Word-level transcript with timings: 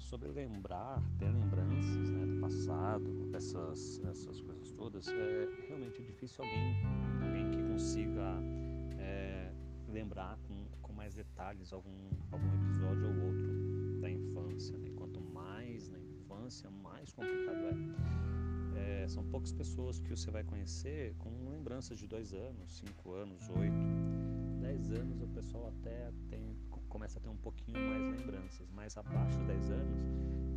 sobre 0.00 0.28
lembrar, 0.28 1.02
ter 1.18 1.30
lembranças 1.30 2.10
né, 2.10 2.26
do 2.26 2.40
passado, 2.40 3.30
essas, 3.34 4.00
essas 4.04 4.40
coisas 4.40 4.72
todas, 4.72 5.08
é 5.08 5.48
realmente 5.68 6.02
difícil 6.02 6.44
alguém, 6.44 6.76
alguém 7.22 7.50
que 7.50 7.62
consiga 7.62 8.40
é, 8.98 9.52
lembrar 9.88 10.38
com, 10.46 10.66
com 10.82 10.92
mais 10.92 11.14
detalhes 11.14 11.72
algum, 11.72 12.10
algum 12.30 12.54
episódio 12.62 13.06
ou 13.06 13.26
outro 13.26 14.00
da 14.00 14.10
infância. 14.10 14.76
Né? 14.78 14.90
Quanto 14.96 15.20
mais 15.20 15.88
na 15.88 15.98
infância, 15.98 16.70
mais 16.70 17.12
complicado 17.12 17.58
é. 18.76 19.02
é. 19.02 19.08
São 19.08 19.24
poucas 19.24 19.52
pessoas 19.52 19.98
que 19.98 20.10
você 20.10 20.30
vai 20.30 20.44
conhecer 20.44 21.14
com 21.18 21.30
lembranças 21.48 21.98
de 21.98 22.06
dois 22.06 22.32
anos, 22.32 22.78
cinco 22.78 23.12
anos, 23.12 23.48
oito, 23.50 24.60
dez 24.60 24.90
anos. 24.90 25.22
O 25.22 25.28
pessoal 25.28 25.68
até 25.68 26.12
tem 26.28 26.56
começa 26.88 27.18
a 27.18 27.22
ter 27.22 27.28
um 27.28 27.36
pouquinho 27.36 27.78
mais 27.78 28.18
lembranças, 28.18 28.68
mas 28.74 28.96
abaixo 28.96 29.38
de 29.38 29.44
dez 29.44 29.70
anos 29.70 30.00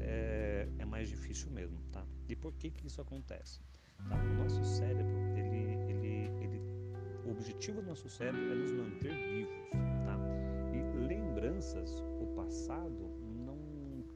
é, 0.00 0.68
é 0.78 0.84
mais 0.84 1.08
difícil 1.08 1.50
mesmo, 1.50 1.78
tá? 1.92 2.04
E 2.28 2.34
por 2.34 2.52
que 2.54 2.70
que 2.70 2.86
isso 2.86 3.00
acontece? 3.00 3.60
Tá? 4.08 4.16
O 4.16 4.42
nosso 4.42 4.64
cérebro, 4.64 5.18
ele, 5.36 5.74
ele, 5.90 6.30
ele, 6.42 6.62
o 7.26 7.30
objetivo 7.30 7.82
do 7.82 7.88
nosso 7.88 8.08
cérebro 8.08 8.52
é 8.52 8.54
nos 8.54 8.72
manter 8.72 9.12
vivos, 9.12 9.70
tá? 10.04 10.16
E 10.72 11.06
lembranças, 11.06 12.02
o 12.20 12.26
passado, 12.34 13.10
não 13.44 13.58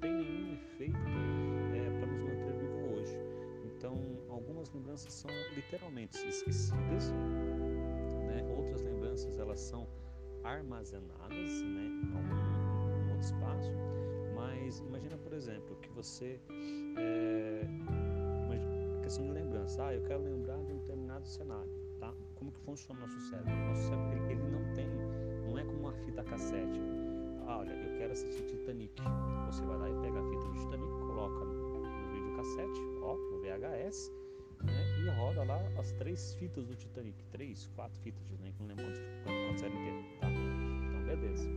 tem 0.01 0.13
nenhum 0.13 0.55
efeito 0.55 0.97
é, 0.97 1.99
para 1.99 2.07
nos 2.07 2.21
manter 2.23 2.53
vivos 2.59 2.99
hoje. 2.99 3.19
Então, 3.67 3.99
algumas 4.29 4.71
lembranças 4.73 5.13
são 5.13 5.31
literalmente 5.55 6.17
esquecidas, 6.27 7.13
né? 8.27 8.43
Outras 8.57 8.81
lembranças 8.81 9.39
elas 9.39 9.61
são 9.61 9.87
armazenadas, 10.45 11.63
né? 11.63 11.87
Em 11.87 13.07
em 13.07 13.11
outro 13.11 13.25
espaço. 13.25 13.71
Mas 14.35 14.79
imagina, 14.81 15.17
por 15.19 15.33
exemplo, 15.33 15.77
que 15.77 15.89
você 15.91 16.41
é, 16.99 17.67
questão 19.05 19.27
de 19.27 19.33
lembrança. 19.33 19.85
Ah, 19.85 19.95
eu 19.95 20.03
quero 20.03 20.25
lembrar 20.25 20.57
de 20.65 20.73
um 20.73 20.79
determinado 20.79 21.27
cenário, 21.27 21.71
tá? 22.01 22.13
Como 22.35 22.51
que 22.51 22.59
funciona 22.61 22.99
o 22.99 23.03
nosso 23.03 23.21
cérebro? 23.29 23.53
O 23.53 23.67
nosso 23.67 23.83
cérebro, 23.83 24.13
ele, 24.13 24.33
ele 24.33 24.51
não 24.51 24.75
tem, 24.75 24.89
não 25.47 25.59
é 25.59 25.65
como 25.65 25.79
uma 25.79 25.93
fita 25.93 26.25
cassete. 26.25 26.81
Ah, 27.47 27.59
olha, 27.59 27.73
eu 27.73 27.99
quero 27.99 28.13
assistir 28.13 28.43
Titanic. 28.45 29.03
Você 29.47 29.65
vai 29.67 29.77
lá 29.77 29.91
e 29.91 29.95
pega 30.01 30.19
a 30.19 30.25
fita 30.25 30.49
do 30.49 30.55
Titanic, 30.55 30.91
coloca 31.07 31.45
no, 31.45 31.81
no 31.81 32.13
vídeo 32.13 32.37
cassete, 32.37 32.81
ó, 33.03 33.15
as 35.85 35.93
três 35.93 36.35
fitas 36.37 36.67
do 36.67 36.75
Titanic. 36.75 37.23
Três, 37.31 37.69
quatro 37.77 38.01
fitas 38.01 38.23
do 38.23 38.31
Titanic, 38.31 38.59
não 38.59 38.69
lembro 38.69 38.87
quantas 39.23 39.63
eram 39.63 39.77
inteiras, 39.77 40.07
tá? 40.19 40.31
Então, 40.31 41.05
beleza. 41.05 41.49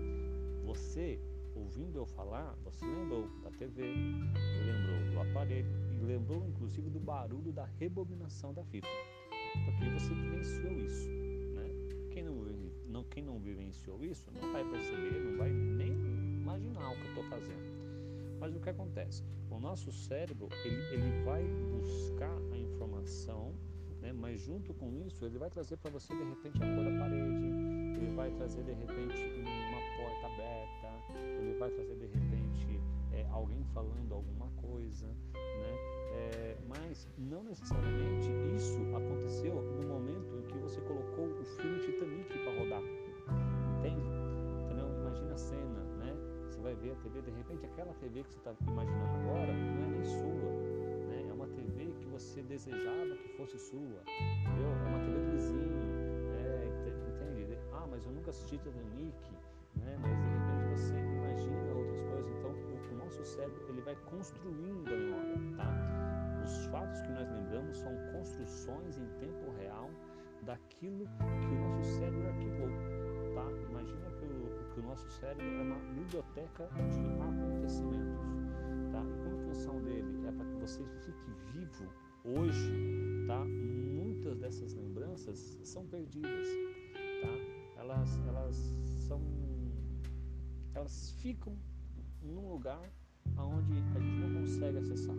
Você, 0.65 1.17
ouvindo 1.55 1.97
eu 1.97 2.05
falar, 2.05 2.53
você 2.65 2.85
lembrou 2.85 3.29
da 3.41 3.51
TV, 3.51 3.83
lembrou 3.83 5.11
do 5.13 5.29
aparelho, 5.29 5.69
e 6.01 6.05
lembrou 6.05 6.45
inclusive 6.45 6.89
do 6.89 6.99
barulho 6.99 7.53
da 7.53 7.63
rebobinação 7.79 8.53
da 8.53 8.65
fita, 8.65 8.87
porque 9.63 9.89
você 9.91 10.13
vivenciou 10.13 10.77
isso. 10.77 11.07
Né? 11.55 12.09
Quem, 12.11 12.23
não, 12.23 12.35
não, 12.89 13.03
quem 13.05 13.23
não 13.23 13.39
vivenciou 13.39 14.03
isso 14.03 14.29
não 14.31 14.51
vai 14.51 14.69
perceber, 14.69 15.23
não 15.23 15.37
vai 15.37 15.51
nem 15.51 15.93
imaginar 16.41 16.91
o 16.91 16.95
que 16.95 17.01
eu 17.01 17.09
estou 17.09 17.23
fazendo. 17.29 17.77
Mas 18.41 18.53
o 18.53 18.59
que 18.59 18.69
acontece? 18.69 19.23
O 19.49 19.57
nosso 19.57 19.89
cérebro 19.93 20.49
ele, 20.65 20.75
ele 20.91 21.23
vai 21.23 21.43
buscar 21.71 22.37
a 22.51 22.57
informação, 22.57 23.55
né? 24.07 24.13
mas 24.13 24.41
junto 24.41 24.73
com 24.73 24.93
isso 25.05 25.25
ele 25.25 25.37
vai 25.37 25.49
trazer 25.49 25.77
para 25.77 25.91
você 25.91 26.15
de 26.15 26.23
repente 26.23 26.63
a 26.63 26.75
cor 26.75 26.83
da 26.85 26.99
parede, 26.99 27.45
ele 27.97 28.15
vai 28.15 28.31
trazer 28.31 28.63
de 28.63 28.73
repente 28.73 29.17
uma 29.41 29.81
porta 29.97 30.27
aberta, 30.27 31.13
ele 31.39 31.57
vai 31.59 31.69
trazer 31.71 31.95
de 31.95 32.05
repente 32.05 32.81
é, 33.11 33.25
alguém 33.31 33.63
falando 33.73 34.13
alguma 34.13 34.47
coisa, 34.61 35.07
né? 35.33 35.97
É, 36.13 36.57
mas 36.67 37.07
não 37.17 37.43
necessariamente 37.43 38.29
isso 38.55 38.79
aconteceu 38.95 39.55
no 39.55 39.87
momento 39.87 40.35
em 40.37 40.41
que 40.43 40.57
você 40.57 40.79
colocou 40.81 41.25
o 41.25 41.43
filme 41.43 41.79
Titanic 41.79 42.29
para 42.29 42.59
rodar, 42.59 42.81
entende? 43.79 44.07
Então 44.71 44.89
imagina 45.01 45.33
a 45.33 45.37
cena, 45.37 45.83
né? 45.99 46.15
Você 46.49 46.61
vai 46.61 46.75
ver 46.75 46.91
a 46.91 46.95
TV, 46.95 47.21
de 47.21 47.31
repente 47.31 47.65
aquela 47.65 47.93
TV 47.95 48.23
que 48.23 48.31
você 48.31 48.37
está 48.37 48.53
imaginando 48.67 49.17
agora 49.17 49.53
não 49.53 49.83
é 49.83 49.87
nem 49.87 50.05
sua, 50.05 50.66
você 52.17 52.41
desejava 52.41 53.15
que 53.15 53.29
fosse 53.37 53.59
sua, 53.59 53.77
entendeu? 53.77 54.69
É 54.69 54.89
uma 54.89 54.99
TV 55.01 55.19
do 55.19 55.31
vizinho, 55.33 55.77
é, 56.33 56.65
entende? 56.65 57.59
Ah, 57.71 57.85
mas 57.87 58.03
eu 58.05 58.11
nunca 58.11 58.31
assisti 58.31 58.57
Titanic, 58.57 59.15
né? 59.75 59.95
Mas 60.01 60.17
de 60.17 60.25
repente 60.25 60.65
você 60.73 60.95
imagina 60.97 61.73
outras 61.75 62.01
coisas, 62.01 62.31
então 62.39 62.49
o, 62.49 62.93
o 62.93 62.97
nosso 62.97 63.23
cérebro 63.23 63.63
ele 63.69 63.81
vai 63.81 63.95
construindo 64.09 64.87
a 64.87 64.97
memória, 64.97 65.35
tá? 65.57 66.41
Os 66.43 66.65
fatos 66.71 66.99
que 67.01 67.09
nós 67.09 67.29
lembramos 67.29 67.77
são 67.77 67.91
construções 68.13 68.97
em 68.97 69.05
tempo 69.19 69.51
real 69.59 69.87
daquilo 70.41 71.05
que 71.05 71.53
o 71.53 71.69
nosso 71.69 71.99
cérebro 71.99 72.27
arquivou. 72.29 72.69
Tá? 73.35 73.45
Imagina 73.69 74.09
que 74.11 74.25
o, 74.25 74.73
que 74.73 74.79
o 74.79 74.83
nosso 74.83 75.07
cérebro 75.19 75.45
é 75.45 75.61
uma 75.61 75.79
biblioteca 75.93 76.67
de 76.73 77.05
acontecimentos. 77.21 78.21
Tá? 78.91 79.03
E 79.03 79.23
como 79.23 79.37
função 79.39 79.79
dele 79.83 80.27
é 80.27 80.31
para 80.31 80.46
hoje, 82.27 82.71
tá? 83.27 83.43
muitas 83.45 84.37
dessas 84.39 84.73
lembranças 84.73 85.57
são 85.63 85.85
perdidas. 85.85 86.47
Tá? 87.21 87.81
Elas, 87.81 88.19
elas 88.27 88.55
são. 89.07 89.21
Elas 90.73 91.11
ficam 91.21 91.57
num 92.21 92.49
lugar 92.49 92.91
onde 93.37 93.73
a 93.95 93.99
gente 93.99 94.19
não 94.19 94.41
consegue 94.41 94.77
acessar 94.79 95.15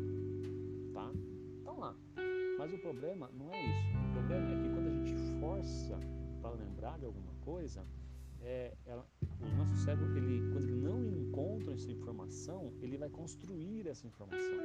tá? 0.99 1.13
Estão 1.59 1.79
lá. 1.79 1.95
Mas 2.59 2.73
o 2.73 2.79
problema 2.79 3.31
não 3.33 3.53
é 3.53 3.65
isso. 3.65 3.89
O 4.09 4.13
problema 4.13 4.51
é 4.51 4.63
que 4.63 4.69
quando 4.69 4.87
a 4.89 4.91
gente 4.91 5.41
força 5.41 5.99
para 6.41 6.51
lembrar 6.51 6.99
de 6.99 7.05
alguma 7.05 7.33
coisa, 7.45 7.85
é, 8.41 8.77
ela, 8.85 9.07
o 9.41 9.57
nosso 9.57 9.77
cérebro, 9.77 10.17
ele, 10.17 10.51
quando 10.53 10.65
ele 10.65 10.81
não 10.81 11.01
encontra 11.05 11.75
essa 11.75 11.91
informação, 11.91 12.73
ele 12.81 12.97
vai 12.97 13.09
construir 13.09 13.87
essa 13.87 14.07
informação. 14.07 14.59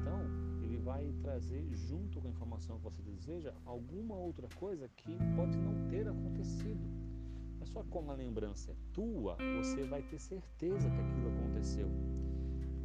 Então, 0.00 0.51
vai 0.82 1.12
trazer 1.22 1.64
junto 1.74 2.20
com 2.20 2.26
a 2.26 2.30
informação 2.30 2.78
que 2.78 2.84
você 2.84 3.02
deseja 3.02 3.54
alguma 3.64 4.16
outra 4.16 4.48
coisa 4.56 4.88
que 4.88 5.16
pode 5.36 5.56
não 5.58 5.88
ter 5.88 6.06
acontecido. 6.08 6.84
Mas 7.58 7.68
só 7.68 7.82
como 7.84 8.10
a 8.10 8.14
lembrança 8.14 8.72
é 8.72 8.74
tua, 8.92 9.36
você 9.56 9.84
vai 9.84 10.02
ter 10.02 10.18
certeza 10.18 10.90
que 10.90 11.00
aquilo 11.00 11.28
aconteceu. 11.28 11.88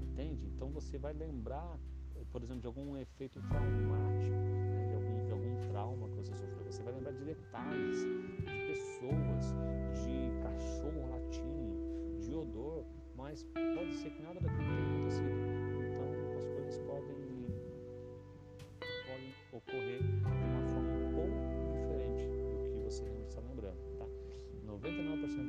Entende? 0.02 0.46
Então 0.48 0.70
você 0.70 0.98
vai 0.98 1.14
lembrar 1.14 1.80
por 2.32 2.44
exemplo, 2.44 2.62
de 2.62 2.68
algum 2.68 2.98
efeito 2.98 3.40
traumático, 3.50 4.36
né, 4.36 4.88
de, 4.88 4.96
algum, 4.96 5.26
de 5.26 5.32
algum 5.32 5.70
trauma 5.70 6.10
que 6.10 6.16
você 6.16 6.36
sofreu. 6.36 6.66
Você 6.66 6.84
vai 6.84 6.94
lembrar 6.94 7.12
de 7.12 7.24
detalhes, 7.24 7.98
de 8.00 8.68
pessoas, 8.68 9.54
de 10.04 10.42
cachorro 10.42 11.10
latindo, 11.10 12.20
de 12.20 12.34
odor, 12.34 12.86
mas 13.16 13.44
pode 13.44 13.94
ser 13.96 14.10
que 14.12 14.22
nada 14.22 14.40
daquilo 14.40 14.66
tenha 14.66 14.96
acontecido. 14.96 15.47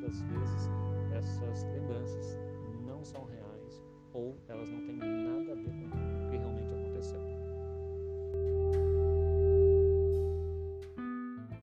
das 0.08 0.22
vezes 0.22 0.70
essas 1.12 1.64
lembranças 1.64 2.38
não 2.86 3.04
são 3.04 3.26
reais 3.26 3.82
ou 4.14 4.38
elas 4.48 4.70
não 4.70 4.80